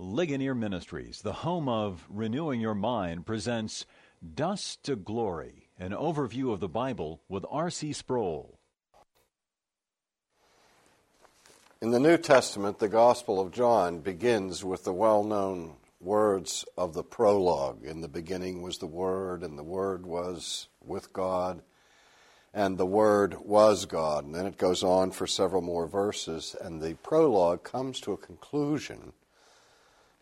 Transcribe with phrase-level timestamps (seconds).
[0.00, 3.84] Ligonier Ministries, the home of Renewing Your Mind, presents
[4.34, 7.92] Dust to Glory, an overview of the Bible with R.C.
[7.94, 8.60] Sproul.
[11.82, 16.94] In the New Testament, the Gospel of John begins with the well known words of
[16.94, 17.84] the prologue.
[17.84, 21.60] In the beginning was the Word, and the Word was with God,
[22.54, 24.26] and the Word was God.
[24.26, 28.16] And then it goes on for several more verses, and the prologue comes to a
[28.16, 29.12] conclusion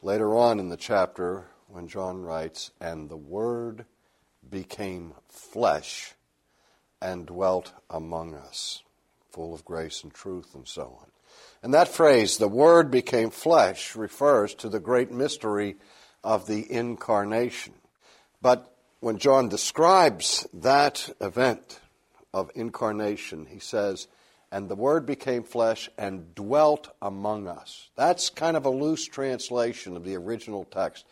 [0.06, 3.86] later on in the chapter when John writes, And the Word
[4.48, 6.14] became flesh
[7.02, 8.84] and dwelt among us,
[9.32, 11.08] full of grace and truth, and so on.
[11.60, 15.74] And that phrase, the Word became flesh, refers to the great mystery
[16.22, 17.74] of the incarnation.
[18.40, 21.80] But when John describes that event
[22.32, 24.06] of incarnation, he says,
[24.52, 27.90] and the Word became flesh and dwelt among us.
[27.96, 31.04] That's kind of a loose translation of the original text.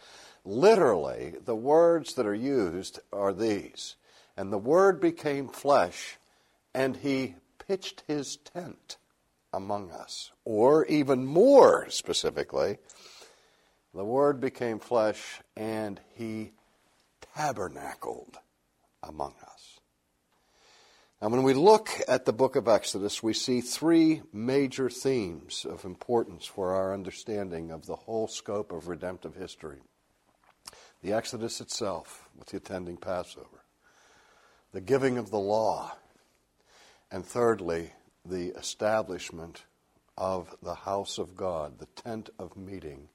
[0.45, 3.97] Literally, the words that are used are these
[4.37, 6.19] And the Word became flesh,
[6.75, 8.97] and He pitched His tent
[9.53, 10.33] among us.
[10.45, 12.79] Or even more specifically,
[13.95, 16.53] the Word became flesh, and He
[17.35, 18.39] tabernacled
[19.03, 19.54] among us.
[21.25, 25.87] And when we look at the book of Exodus, we see three major themes of
[25.87, 29.79] importance for our understanding of the whole scope of redemptive history.
[31.01, 33.65] The Exodus itself, with the attending Passover,
[34.73, 35.97] the giving of the law,
[37.11, 37.95] and thirdly,
[38.27, 39.65] the establishment
[40.19, 43.09] of the house of God, the tent of meeting,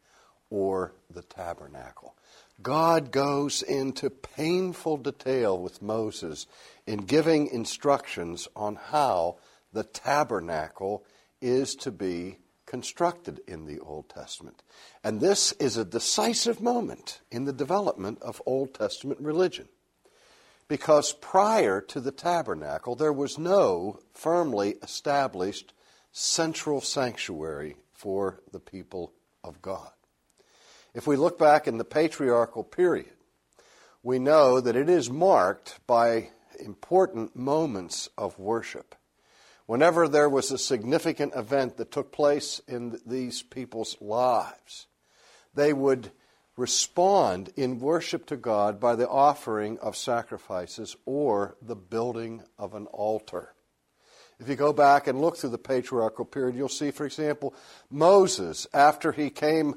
[0.49, 2.15] or the tabernacle.
[2.61, 6.45] God goes into painful detail with Moses
[6.85, 9.37] in giving instructions on how
[9.71, 11.03] the tabernacle
[11.41, 14.61] is to be constructed in the Old Testament.
[15.03, 19.67] And this is a decisive moment in the development of Old Testament religion.
[20.67, 25.73] Because prior to the tabernacle, there was no firmly established
[26.11, 29.91] central sanctuary for the people of God.
[30.99, 33.13] If we look back in the patriarchal period,
[34.03, 38.95] we know that it is marked by important moments of worship.
[39.65, 44.87] Whenever there was a significant event that took place in these people's lives,
[45.55, 46.11] they would
[46.57, 52.87] respond in worship to God by the offering of sacrifices or the building of an
[52.87, 53.53] altar.
[54.37, 57.53] If you go back and look through the patriarchal period, you'll see, for example,
[57.89, 59.75] Moses, after he came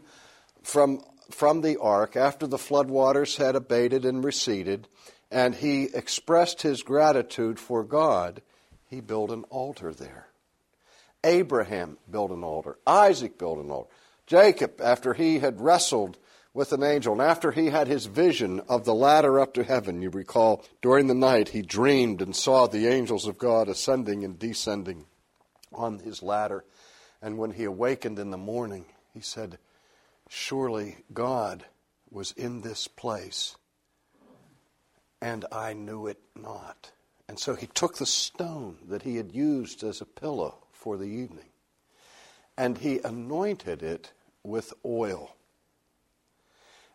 [0.64, 4.88] from, from the ark after the floodwaters had abated and receded,
[5.30, 8.42] and he expressed his gratitude for God,
[8.88, 10.28] he built an altar there.
[11.24, 12.78] Abraham built an altar.
[12.86, 13.90] Isaac built an altar.
[14.26, 16.18] Jacob, after he had wrestled
[16.54, 20.02] with an angel, and after he had his vision of the ladder up to heaven,
[20.02, 24.38] you recall, during the night he dreamed and saw the angels of God ascending and
[24.38, 25.06] descending
[25.72, 26.64] on his ladder.
[27.22, 29.58] And when he awakened in the morning, he said,
[30.34, 31.66] Surely God
[32.10, 33.54] was in this place,
[35.20, 36.90] and I knew it not.
[37.28, 41.04] And so he took the stone that he had used as a pillow for the
[41.04, 41.50] evening,
[42.56, 44.12] and he anointed it
[44.42, 45.36] with oil.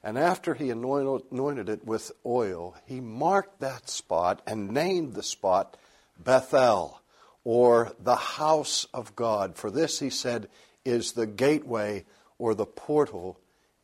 [0.03, 5.77] And after he anointed it with oil, he marked that spot and named the spot
[6.17, 7.03] Bethel,
[7.43, 9.57] or the house of God.
[9.57, 10.49] For this, he said,
[10.83, 12.03] is the gateway
[12.39, 13.39] or the portal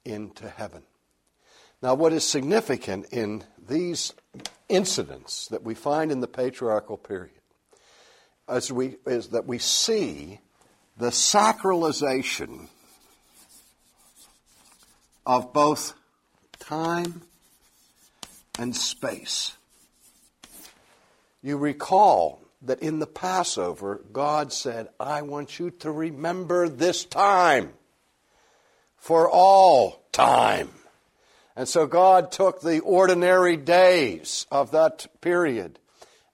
[0.05, 0.83] into heaven.
[1.81, 4.13] Now, what is significant in these
[4.69, 7.41] incidents that we find in the patriarchal period
[8.47, 10.39] as we, is that we see
[10.97, 12.67] the sacralization
[15.25, 15.93] of both
[16.59, 17.21] time
[18.59, 19.57] and space.
[21.41, 27.73] You recall that in the Passover, God said, I want you to remember this time
[29.03, 30.69] for all time.
[31.57, 35.77] And so God took the ordinary days of that period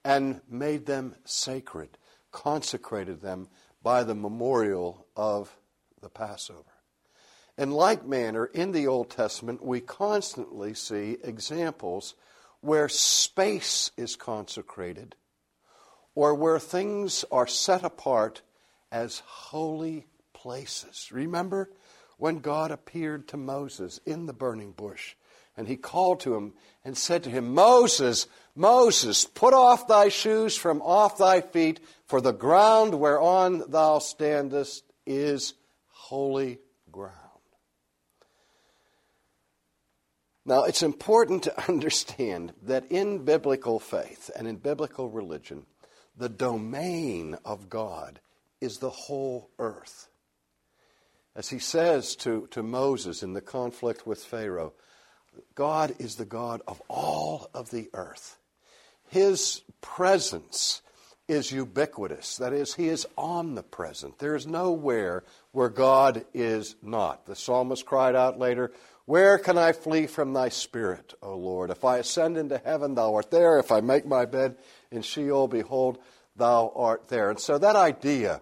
[0.06, 1.98] and made them sacred,
[2.31, 3.48] consecrated them
[3.81, 5.51] by the memorial of
[6.00, 6.62] the Passover.
[7.57, 12.13] In like manner, in the Old Testament, we constantly see examples
[12.62, 15.15] where space is consecrated
[16.13, 18.44] or where things are set apart
[18.92, 21.10] as holy places.
[21.12, 21.72] Remember
[22.19, 25.16] when God appeared to Moses in the burning bush.
[25.57, 26.54] And he called to him
[26.86, 32.21] and said to him, Moses, Moses, put off thy shoes from off thy feet, for
[32.21, 35.54] the ground whereon thou standest is
[35.88, 36.60] holy
[36.92, 37.16] ground.
[40.45, 45.65] Now, it's important to understand that in biblical faith and in biblical religion,
[46.18, 48.19] the domain of God
[48.60, 50.09] is the whole earth.
[51.39, 54.74] As he says to, to Moses in the conflict with Pharaoh,
[55.56, 58.38] God is the God of all of the earth.
[59.07, 60.81] His presence
[61.30, 62.36] is ubiquitous.
[62.36, 64.19] That is, He is omnipresent.
[64.19, 67.25] There is nowhere where God is not.
[67.25, 68.74] The psalmist cried out later,
[69.06, 71.69] Where can I flee from Thy Spirit, O Lord?
[71.69, 73.59] If I ascend into heaven, Thou art there.
[73.59, 74.57] If I make my bed
[74.91, 76.00] in Sheol, behold,
[76.36, 77.30] Thou art there.
[77.30, 78.41] And so that idea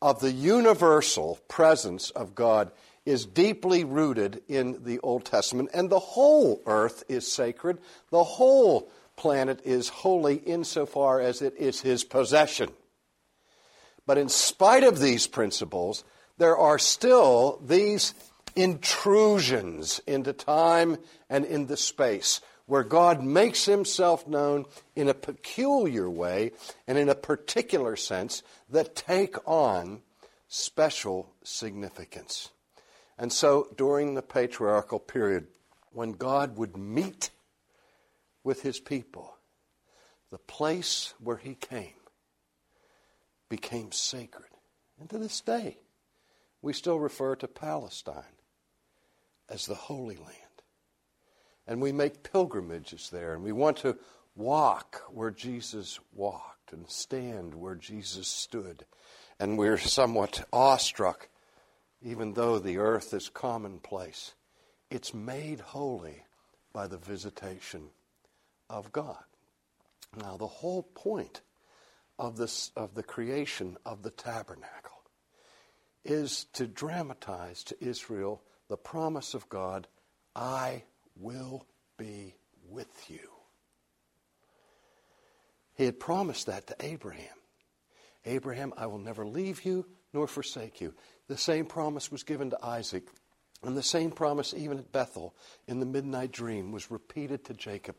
[0.00, 2.70] of the universal presence of God
[3.06, 7.78] is deeply rooted in the Old Testament, and the whole earth is sacred.
[8.10, 12.70] The whole planet is holy insofar as it is his possession.
[14.06, 16.04] But in spite of these principles,
[16.38, 18.14] there are still these
[18.56, 20.98] intrusions into time
[21.28, 24.66] and into space where God makes himself known
[24.96, 26.52] in a peculiar way
[26.86, 30.02] and in a particular sense that take on
[30.48, 32.50] special significance.
[33.18, 35.46] And so during the patriarchal period,
[35.92, 37.30] when God would meet
[38.42, 39.36] with his people,
[40.30, 41.94] the place where he came
[43.48, 44.48] became sacred.
[44.98, 45.78] And to this day,
[46.62, 48.24] we still refer to Palestine
[49.48, 50.43] as the Holy Land.
[51.66, 53.96] And we make pilgrimages there, and we want to
[54.36, 58.84] walk where Jesus walked and stand where Jesus stood.
[59.40, 61.28] And we're somewhat awestruck,
[62.02, 64.34] even though the earth is commonplace.
[64.90, 66.24] It's made holy
[66.72, 67.88] by the visitation
[68.68, 69.24] of God.
[70.16, 71.40] Now, the whole point
[72.18, 75.02] of, this, of the creation of the tabernacle
[76.04, 79.88] is to dramatize to Israel the promise of God
[80.36, 80.84] I
[81.16, 81.66] will
[81.96, 82.34] be
[82.68, 83.30] with you.
[85.74, 87.34] He had promised that to Abraham.
[88.24, 90.94] Abraham, I will never leave you nor forsake you.
[91.28, 93.08] The same promise was given to Isaac.
[93.62, 95.34] And the same promise, even at Bethel
[95.66, 97.96] in the midnight dream, was repeated to Jacob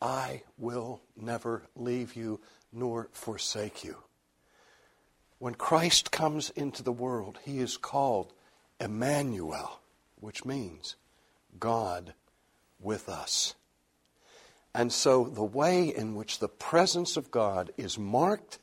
[0.00, 2.40] I will never leave you
[2.72, 3.96] nor forsake you.
[5.38, 8.32] When Christ comes into the world, he is called
[8.80, 9.80] Emmanuel,
[10.16, 10.96] which means
[11.60, 12.14] God
[12.82, 13.54] with us.
[14.74, 18.58] And so the way in which the presence of God is marked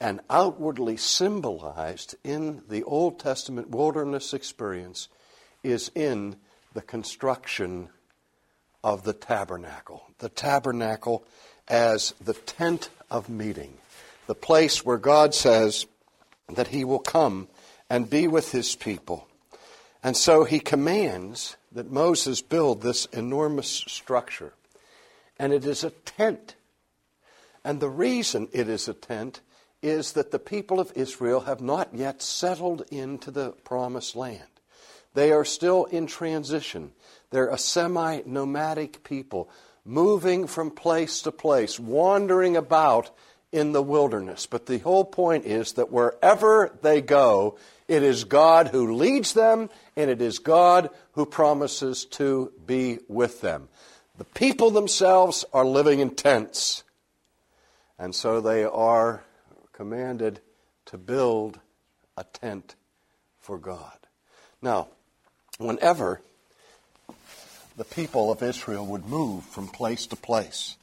[0.00, 5.08] and outwardly symbolized in the Old Testament wilderness experience
[5.62, 6.36] is in
[6.74, 7.88] the construction
[8.84, 10.04] of the tabernacle.
[10.18, 11.24] The tabernacle
[11.66, 13.74] as the tent of meeting,
[14.26, 15.86] the place where God says
[16.48, 17.48] that He will come
[17.90, 19.28] and be with His people.
[20.02, 24.54] And so He commands that Moses build this enormous structure.
[25.38, 26.54] And it is a tent.
[27.64, 29.40] And the reason it is a tent
[29.82, 34.42] is that the people of Israel have not yet settled into the promised land.
[35.14, 36.92] They are still in transition.
[37.30, 39.50] They're a semi nomadic people,
[39.84, 43.10] moving from place to place, wandering about
[43.52, 44.46] in the wilderness.
[44.46, 49.70] But the whole point is that wherever they go, it is God who leads them,
[49.98, 53.68] and it is God who promises to be with them.
[54.16, 56.84] The people themselves are living in tents,
[57.98, 59.24] and so they are
[59.72, 60.40] commanded
[60.86, 61.58] to build
[62.16, 62.76] a tent
[63.40, 63.98] for God.
[64.62, 64.86] Now,
[65.58, 66.20] whenever
[67.76, 70.76] the people of Israel would move from place to place.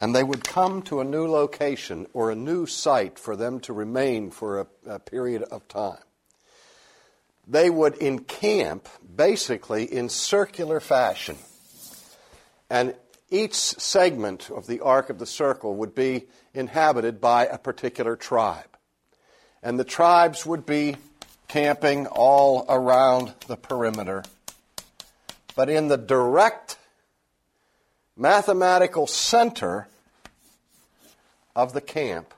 [0.00, 3.72] And they would come to a new location or a new site for them to
[3.72, 5.98] remain for a, a period of time.
[7.48, 11.36] They would encamp basically in circular fashion.
[12.68, 12.94] And
[13.30, 18.76] each segment of the arc of the circle would be inhabited by a particular tribe.
[19.62, 20.96] And the tribes would be
[21.48, 24.22] camping all around the perimeter
[25.58, 26.78] but in the direct
[28.16, 29.88] mathematical center
[31.56, 32.32] of the camp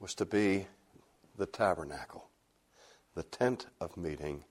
[0.00, 0.66] was to be
[1.36, 2.27] the tabernacle,
[3.18, 4.44] the tent of meeting,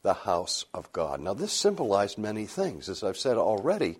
[0.00, 1.20] the house of God.
[1.20, 2.88] Now, this symbolized many things.
[2.88, 3.98] As I've said already,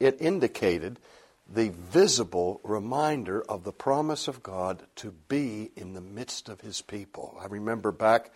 [0.00, 0.98] it indicated
[1.46, 6.80] the visible reminder of the promise of God to be in the midst of his
[6.80, 7.36] people.
[7.38, 8.30] I remember back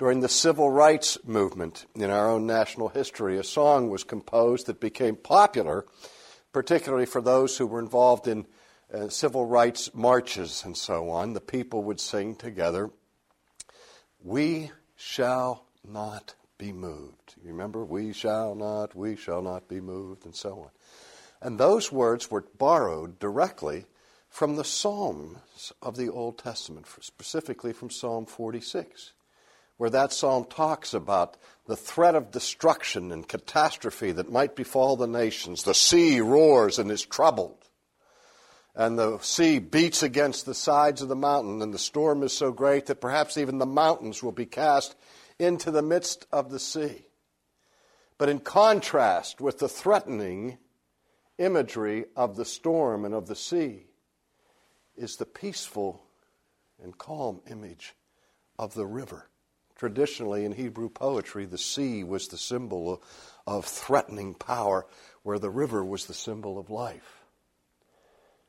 [0.00, 4.80] during the civil rights movement in our own national history, a song was composed that
[4.80, 5.86] became popular,
[6.52, 8.46] particularly for those who were involved in
[8.92, 11.34] uh, civil rights marches and so on.
[11.34, 12.90] The people would sing together,
[14.26, 17.36] We shall not be moved.
[17.44, 20.70] You remember, we shall not, we shall not be moved, and so on.
[21.40, 23.86] And those words were borrowed directly
[24.28, 29.12] from the Psalms of the Old Testament, specifically from Psalm 46,
[29.76, 31.36] where that psalm talks about
[31.68, 35.62] the threat of destruction and catastrophe that might befall the nations.
[35.62, 37.65] The sea roars and is troubled.
[38.76, 42.52] And the sea beats against the sides of the mountain, and the storm is so
[42.52, 44.94] great that perhaps even the mountains will be cast
[45.38, 47.06] into the midst of the sea.
[48.18, 50.58] But in contrast with the threatening
[51.38, 53.86] imagery of the storm and of the sea
[54.96, 56.02] is the peaceful
[56.82, 57.94] and calm image
[58.58, 59.28] of the river.
[59.76, 63.02] Traditionally, in Hebrew poetry, the sea was the symbol
[63.46, 64.86] of, threatening power,
[65.22, 67.25] where the river was the symbol of life.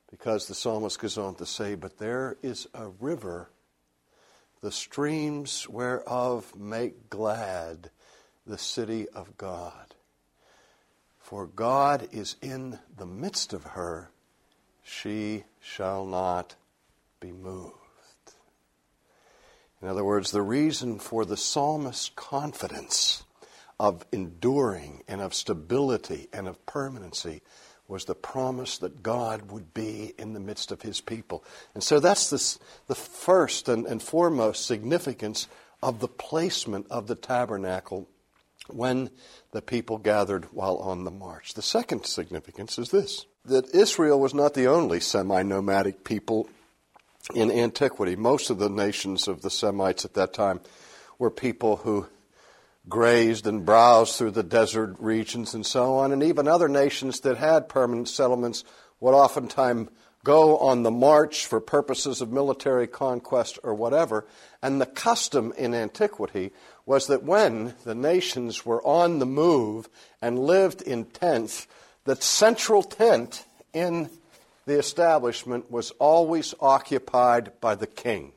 [0.10, 3.50] Because the psalmist goes on to say, But there is a river,
[4.62, 7.90] the streams whereof make glad
[8.46, 9.94] the city of God.
[11.20, 14.12] For God is in the midst of her,
[14.82, 16.56] she shall not
[17.20, 17.74] be moved.
[19.82, 23.24] In other words, the reason for the psalmist's confidence
[23.80, 27.42] of enduring and of stability and of permanency
[27.88, 31.44] was the promise that God would be in the midst of his people.
[31.74, 35.48] And so that's this, the first and, and foremost significance
[35.82, 38.08] of the placement of the tabernacle
[38.68, 39.10] when
[39.52, 41.54] the people gathered while on the march.
[41.54, 46.50] The second significance is this that Israel was not the only semi nomadic people
[47.34, 48.16] in antiquity.
[48.16, 50.60] Most of the nations of the Semites at that time
[51.18, 52.08] were people who
[52.90, 57.38] grazed and browsed through the desert regions and so on, and even other nations that
[57.38, 58.64] had permanent settlements
[59.00, 59.90] would oftentimes
[60.24, 64.26] go on the march for purposes of military conquest or whatever.
[64.62, 66.52] And the custom in antiquity
[66.86, 69.88] was that when the nations were on the move
[70.22, 71.68] and lived in tents,
[72.04, 74.10] the central tent in
[74.66, 78.34] the establishment was always occupied by the king.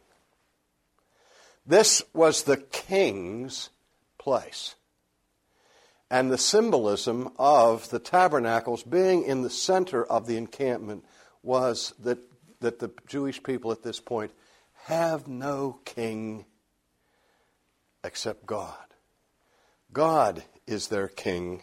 [1.66, 3.70] This was the king's
[4.20, 4.76] place.
[6.10, 11.04] And the symbolism of the tabernacles being in the center of the encampment
[11.42, 12.18] was that,
[12.60, 14.32] that the Jewish people at this point
[14.84, 16.44] have no king
[18.04, 18.76] except God.
[19.92, 21.62] God is their king,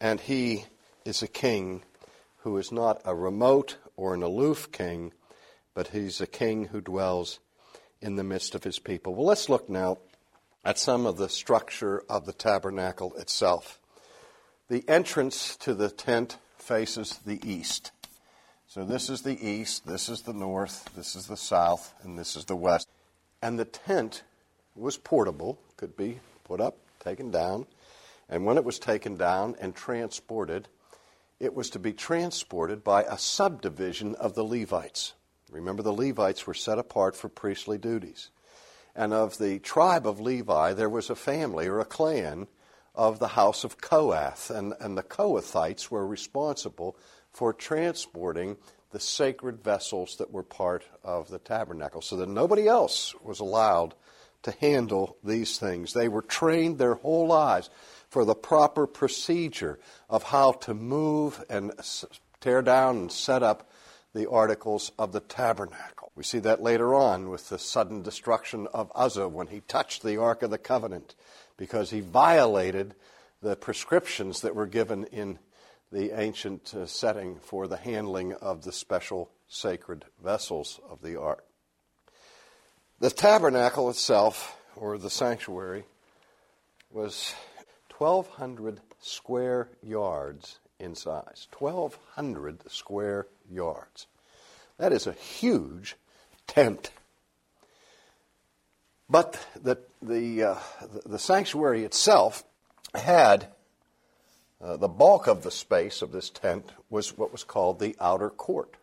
[0.00, 0.64] and he
[1.04, 1.82] is a king
[2.38, 5.12] who is not a remote or an aloof king,
[5.74, 7.38] but he's a king who dwells
[8.00, 9.14] in the midst of his people.
[9.14, 9.98] Well, let's look now
[10.64, 13.78] at some of the structure of the tabernacle itself.
[14.68, 17.92] The entrance to the tent faces the east.
[18.66, 22.36] So this is the east, this is the north, this is the south, and this
[22.36, 22.88] is the west.
[23.42, 24.22] And the tent
[24.76, 27.66] was portable, could be put up, taken down.
[28.28, 30.68] And when it was taken down and transported,
[31.40, 35.14] it was to be transported by a subdivision of the Levites.
[35.50, 38.30] Remember, the Levites were set apart for priestly duties.
[38.94, 42.48] And of the tribe of Levi, there was a family or a clan
[42.94, 44.50] of the house of Kohath.
[44.50, 46.96] And, and the Kohathites were responsible
[47.32, 48.56] for transporting
[48.90, 53.94] the sacred vessels that were part of the tabernacle, so that nobody else was allowed
[54.42, 55.92] to handle these things.
[55.92, 57.70] They were trained their whole lives
[58.08, 59.78] for the proper procedure
[60.08, 61.72] of how to move and
[62.40, 63.69] tear down and set up
[64.14, 66.10] the articles of the tabernacle.
[66.14, 70.16] We see that later on with the sudden destruction of Uzzah when he touched the
[70.16, 71.14] Ark of the Covenant
[71.56, 72.94] because he violated
[73.42, 75.38] the prescriptions that were given in
[75.92, 81.44] the ancient uh, setting for the handling of the special sacred vessels of the ark.
[83.00, 85.84] The tabernacle itself, or the sanctuary,
[86.90, 87.34] was
[87.98, 91.46] 1,200 square yards in size.
[91.58, 94.06] 1,200 square yards.
[94.78, 95.96] That is a huge
[96.46, 96.90] tent.
[99.08, 100.58] But the, the, uh,
[101.04, 102.44] the, sanctuary itself
[102.94, 103.48] had
[104.62, 108.30] uh, the bulk of the space of this tent was what was called the outer
[108.30, 108.76] court.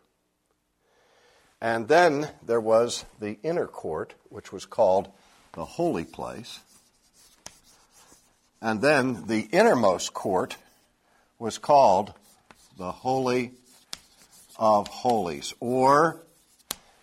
[1.60, 5.10] And then there was the inner court, which was called
[5.54, 6.60] the holy place.
[8.60, 10.56] And then the innermost court
[11.38, 12.12] was called
[12.76, 13.52] the Holy
[14.56, 16.22] of Holies, or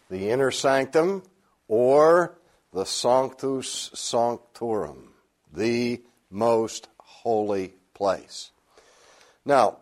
[0.10, 1.24] the inner sanctum,
[1.68, 2.38] or
[2.74, 5.14] the Sanctum Sanctorum,
[5.54, 8.52] the most holy place.
[9.46, 9.78] Now,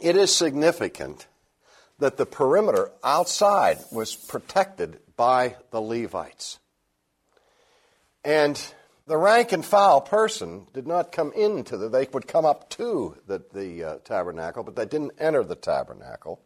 [0.00, 1.26] it is significant
[1.98, 6.58] that the perimeter outside was protected by the Levites.
[8.22, 8.60] And
[9.06, 13.16] the rank and file person did not come into the, they would come up to
[13.26, 16.40] the, the uh, tabernacle, but they didn't enter the tabernacle.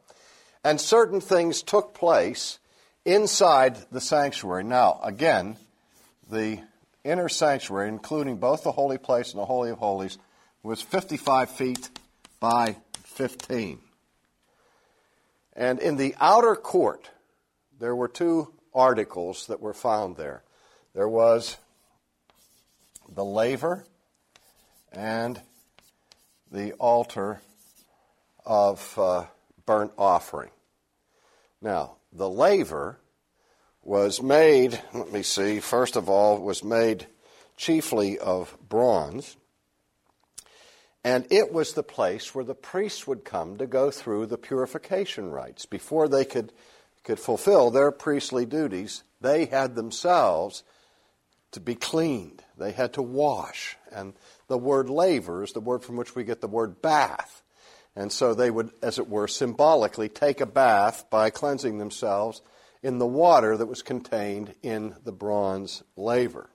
[0.63, 2.59] And certain things took place
[3.05, 4.65] inside the sanctuary.
[4.65, 5.57] Now, again,
[6.31, 6.61] the
[7.03, 10.19] inner sanctuary, including both the holy place and the Holy of Holies,
[10.63, 11.91] was 55 feet
[12.41, 13.79] by 15.
[15.55, 17.09] And in the outer court,
[17.79, 20.43] there were two articles that were found there.
[20.95, 21.57] There was
[23.13, 23.85] the laver
[24.93, 25.41] and
[26.51, 27.41] the altar
[28.45, 29.25] of uh,
[29.67, 30.51] burnt offering.
[31.61, 32.99] Now, the laver
[33.83, 37.07] was made, let me see, first of all, was made
[37.57, 39.37] chiefly of bronze.
[41.03, 45.31] And it was the place where the priests would come to go through the purification
[45.31, 45.65] rites.
[45.67, 46.53] Before they could,
[47.05, 50.63] could fulfill their priestly duties, they had themselves
[51.53, 52.43] to be cleaned.
[52.61, 53.77] They had to wash.
[53.91, 54.13] And
[54.47, 57.43] the word laver is the word from which we get the word bath.
[57.97, 62.43] And so they would, as it were, symbolically take a bath by cleansing themselves
[62.83, 66.49] in the water that was contained in the bronze laver.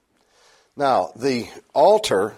[0.76, 2.34] Now, the altar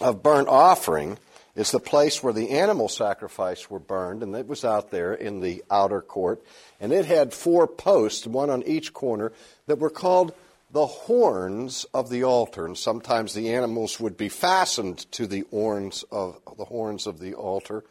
[0.00, 1.18] of burnt offering
[1.54, 5.40] is the place where the animal sacrifice were burned, and it was out there in
[5.40, 6.42] the outer court.
[6.80, 9.32] And it had four posts, one on each corner,
[9.66, 10.34] that were called
[10.70, 16.04] the horns of the altar, and sometimes the animals would be fastened to the horns
[16.10, 17.84] of the horns of the altar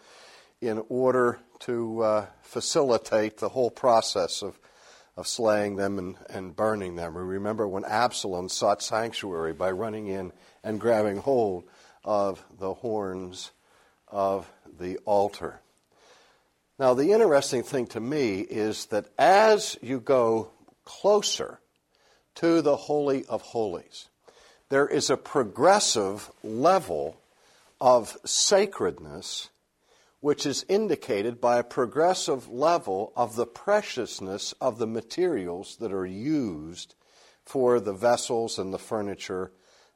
[0.61, 4.59] in order to uh, facilitate the whole process of,
[5.15, 7.15] of slaying them and, and burning them.
[7.15, 10.31] We remember when Absalom sought sanctuary by running in
[10.63, 11.63] and grabbing hold
[12.03, 13.51] of the horns
[14.07, 15.61] of the altar.
[16.79, 20.51] Now, the interesting thing to me is that as you go
[20.85, 21.59] closer
[22.37, 24.09] to the Holy of Holies.
[24.69, 27.19] There is a progressive level
[27.81, 29.49] of sacredness
[30.19, 36.05] which is indicated by a progressive level of the preciousness of the materials that are
[36.05, 36.93] used
[37.43, 39.51] for the vessels and the furniture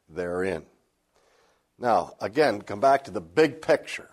[0.09, 0.63] therein.
[1.77, 4.09] Now, again, come back to the big picture.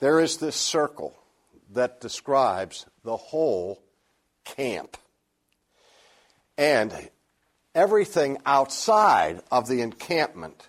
[0.00, 1.16] There is this circle
[1.70, 3.80] that describes the whole
[4.44, 4.96] camp.
[6.56, 7.10] And
[7.74, 10.68] everything outside of the encampment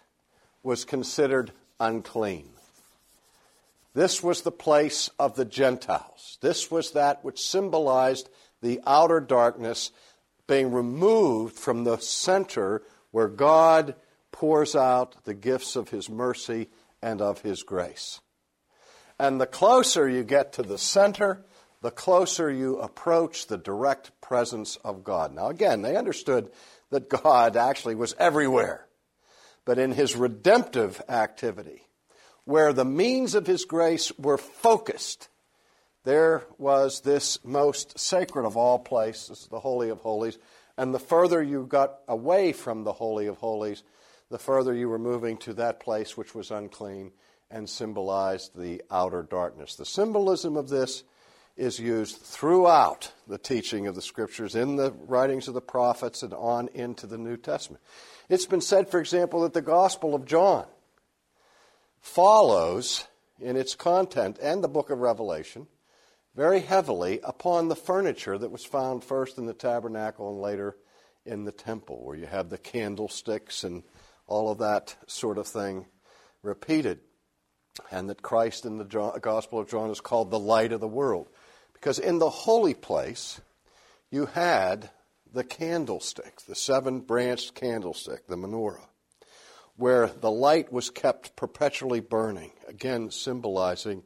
[0.63, 2.49] was considered unclean.
[3.93, 6.37] This was the place of the Gentiles.
[6.41, 8.29] This was that which symbolized
[8.61, 9.91] the outer darkness
[10.47, 13.95] being removed from the center where God
[14.31, 16.67] pours out the gifts of His mercy
[17.01, 18.19] and of His grace.
[19.17, 21.45] And the closer you get to the center,
[21.81, 25.33] the closer you approach the direct presence of God.
[25.33, 26.51] Now, again, they understood
[26.91, 28.87] that God actually was everywhere.
[29.65, 31.81] But in his redemptive activity,
[32.43, 35.29] where the means of his grace were focused,
[36.03, 40.37] there was this most sacred of all places, the Holy of Holies.
[40.77, 43.83] And the further you got away from the Holy of Holies,
[44.29, 47.11] the further you were moving to that place which was unclean
[47.49, 49.75] and symbolized the outer darkness.
[49.75, 51.03] The symbolism of this
[51.57, 56.33] is used throughout the teaching of the scriptures in the writings of the prophets and
[56.33, 57.81] on into the New Testament.
[58.27, 60.65] It's been said, for example, that the Gospel of John
[62.01, 63.07] follows
[63.39, 65.67] in its content and the book of Revelation
[66.35, 70.75] very heavily upon the furniture that was found first in the tabernacle and later
[71.25, 73.83] in the temple, where you have the candlesticks and
[74.27, 75.85] all of that sort of thing
[76.43, 76.99] repeated.
[77.91, 81.29] And that Christ in the Gospel of John is called the light of the world.
[81.85, 83.39] Because in the holy place,
[84.09, 84.89] you had
[85.31, 88.87] the candlestick, the seven branched candlestick, the menorah,
[89.77, 94.01] where the light was kept perpetually burning, again symbolizing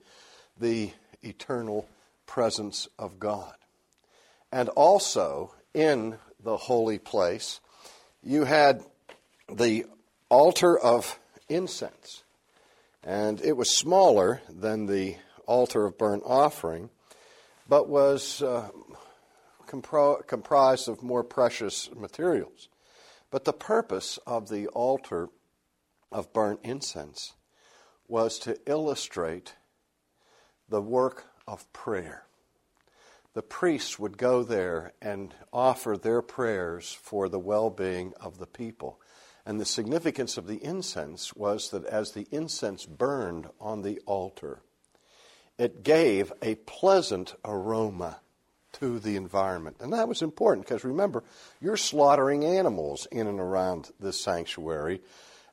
[0.60, 1.88] the eternal
[2.26, 3.56] presence of God.
[4.52, 7.62] And also in the holy place,
[8.22, 8.84] you had
[9.50, 9.86] the
[10.28, 12.24] altar of incense.
[13.06, 15.15] And it was smaller than the
[15.46, 16.89] altar of burnt offering,
[17.69, 18.69] but was uh,
[19.67, 22.67] compro- comprised of more precious materials.
[23.29, 25.29] But the purpose of the altar
[26.12, 27.34] of burnt incense
[28.08, 29.53] was to illustrate
[30.67, 32.23] the work of prayer.
[33.36, 38.47] The priests would go there and offer their prayers for the well being of the
[38.47, 38.99] people.
[39.45, 44.63] And the significance of the incense was that as the incense burned on the altar,
[45.60, 48.19] it gave a pleasant aroma
[48.72, 49.78] to the environment.
[49.82, 51.24] And that was important because remember,
[51.62, 55.02] you're slaughtering animals in and around this sanctuary,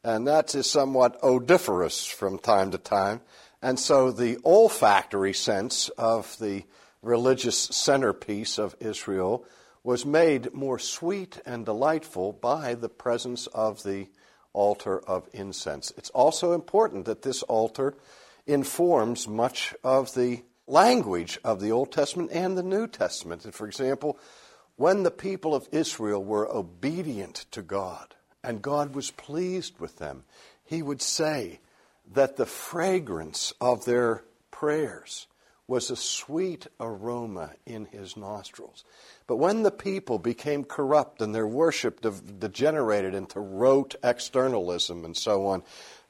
[0.04, 3.20] and that is somewhat odoriferous from time to time.
[3.60, 6.62] And so the olfactory sense of the
[7.02, 9.44] religious centerpiece of Israel
[9.82, 14.06] was made more sweet and delightful by the presence of the
[14.52, 15.92] altar of incense.
[15.96, 17.94] It's also important that this altar
[18.46, 23.44] informs much of the language of the Old Testament and the New Testament.
[23.44, 24.18] And for example,
[24.76, 30.24] when the people of Israel were obedient to God and God was pleased with them,
[30.64, 31.60] he would say
[32.12, 35.26] that the fragrance of their prayers
[35.68, 38.84] was a sweet aroma in his nostrils.
[39.26, 42.00] But when the people became corrupt and their worship
[42.38, 45.64] degenerated into rote externalism and so on,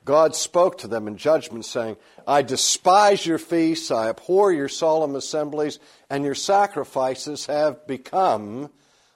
[0.07, 5.17] God spoke to them in judgment, saying, I despise your feasts, I abhor your solemn
[5.17, 8.71] assemblies, and your sacrifices have become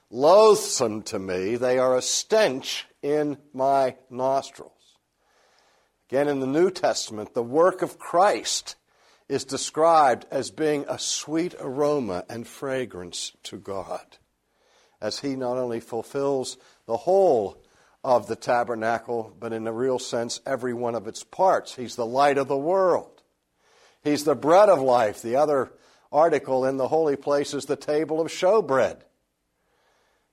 [0.09, 1.55] loathsome to me.
[1.55, 4.73] They are a stench in my nostrils.
[6.09, 8.75] Again, in the New Testament, the work of Christ
[9.29, 14.17] is described as being a sweet aroma and fragrance to God,
[14.99, 17.60] as He not only fulfills the whole
[18.03, 21.75] of the tabernacle, but in a real sense, every one of its parts.
[21.75, 23.21] He's the light of the world.
[24.03, 25.21] He's the bread of life.
[25.21, 25.71] The other
[26.11, 29.01] article in the holy place is the table of showbread.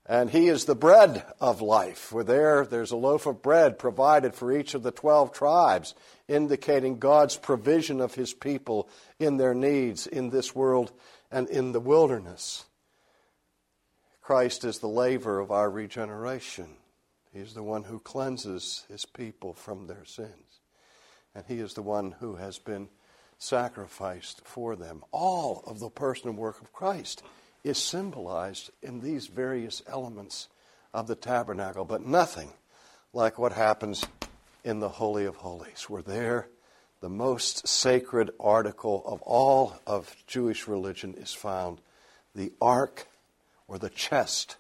[0.07, 1.99] And he is the bread of life.
[1.99, 5.95] For there, there's a loaf of bread provided for each of the 12 tribes,
[6.27, 10.93] indicating God's provision of his people in their needs in this world
[11.31, 12.65] and in the wilderness.
[14.23, 16.69] Christ is the laver of our regeneration.
[17.33, 20.61] He's the one who cleanses his people from their sins.
[21.35, 22.89] And he is the one who has been
[23.39, 25.05] sacrificed for them.
[25.13, 27.23] All of the person and work of Christ
[27.63, 30.49] is symbolized in these various elements
[30.95, 32.53] of the tabernacle, but nothing
[33.13, 34.05] like what happens
[34.65, 36.49] in the Holy of Holies, where there
[37.01, 41.81] the most sacred article of all of Jewish religion is found
[42.35, 43.07] the ark
[43.69, 44.57] or the chest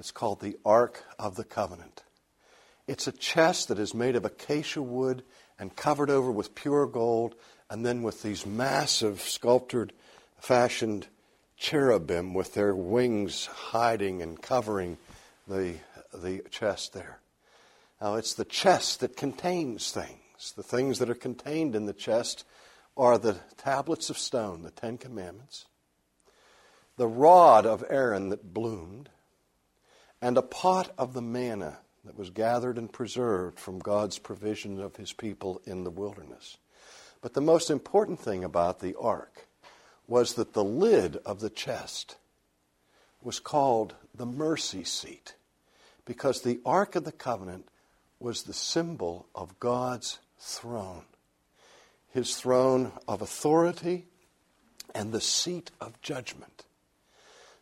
[0.00, 2.02] it's called the Ark of the Covenant.
[2.86, 5.22] It's a chest that is made of acacia wood
[5.58, 7.34] and covered over with pure gold,
[7.68, 9.92] and then with these massive sculptured,
[10.38, 11.06] fashioned
[11.56, 14.96] cherubim with their wings hiding and covering
[15.46, 15.74] the,
[16.14, 17.20] the chest there.
[18.00, 20.54] Now, it's the chest that contains things.
[20.56, 22.46] The things that are contained in the chest
[22.96, 25.66] are the tablets of stone, the Ten Commandments,
[26.96, 29.10] the rod of Aaron that bloomed,
[30.22, 34.96] and a pot of the manna that was gathered and preserved from God's provision of
[34.96, 36.56] his people in the wilderness.
[37.20, 39.46] But the most important thing about the ark
[40.06, 42.16] was that the lid of the chest
[43.22, 45.34] was called the mercy seat
[46.04, 47.68] because the ark of the covenant
[48.18, 51.04] was the symbol of God's throne,
[52.12, 54.06] his throne of authority
[54.94, 56.64] and the seat of judgment.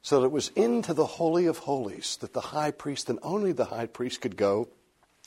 [0.02, 3.52] So that it was into the Holy of Holies that the high priest and only
[3.52, 4.68] the high priest could go,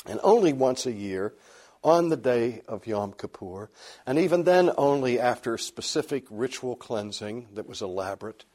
[0.05, 1.33] and only once a year
[1.83, 3.69] on the day of Yom Kippur,
[4.05, 8.45] and even then only after specific ritual cleansing that was elaborate.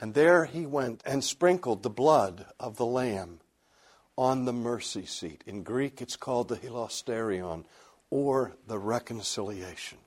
[0.00, 3.40] And there he went and sprinkled the blood of the lamb
[4.16, 5.42] on the mercy seat.
[5.46, 7.64] In Greek, it's called the hilasterion,
[8.10, 9.98] or the reconciliation.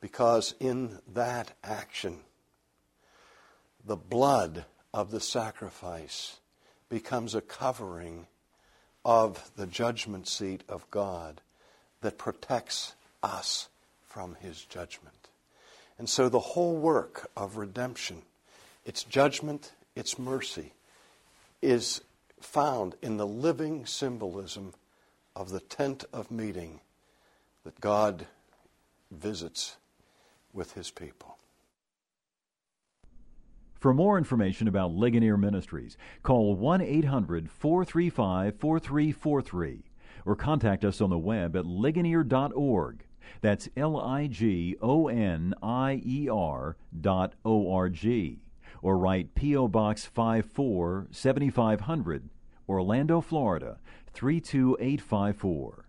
[0.00, 2.20] Because in that action,
[3.86, 6.40] the blood of the sacrifice
[6.88, 8.26] becomes a covering
[9.04, 11.40] of the judgment seat of God
[12.00, 13.68] that protects us
[14.08, 15.28] from his judgment.
[15.98, 18.22] And so the whole work of redemption,
[18.84, 20.72] its judgment, its mercy,
[21.62, 22.00] is
[22.40, 24.74] found in the living symbolism
[25.34, 26.80] of the tent of meeting
[27.64, 28.26] that God
[29.10, 29.76] visits
[30.52, 31.35] with his people.
[33.78, 39.82] For more information about Ligonier Ministries, call 1 800 435 4343
[40.24, 43.04] or contact us on the web at ligonier.org.
[43.40, 48.40] That's L I G O N I E R dot O R G.
[48.82, 49.68] Or write P.O.
[49.68, 52.28] Box 54 7500,
[52.68, 53.78] Orlando, Florida
[54.12, 55.85] 32854.